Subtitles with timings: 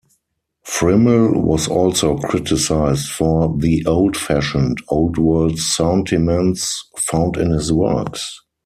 [0.65, 8.41] Friml was also criticized for the old-fashioned, Old World sentiments found in his works.